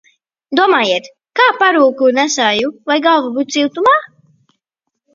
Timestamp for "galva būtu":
3.11-3.61